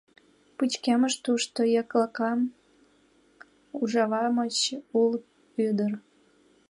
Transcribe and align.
Пычкемыш 0.57 1.15
тушто, 1.23 1.61
яклака... 1.81 2.31
ужава-шамыч 3.79 4.57
улыт 4.99 5.25
дыр... 5.77 5.93